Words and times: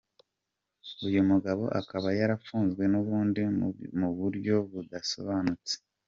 Uyu 1.07 1.21
mugabo 1.29 1.63
akaba 1.79 2.07
yarafunzwe 2.19 2.83
n’ubundi 2.91 3.41
mu 3.99 4.09
buryo 4.17 4.55
budasobanutse. 4.71 5.75